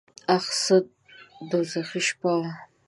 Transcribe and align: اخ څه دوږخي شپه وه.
اخ 0.35 0.45
څه 0.63 0.75
دوږخي 1.49 2.01
شپه 2.07 2.31
وه. 2.39 2.51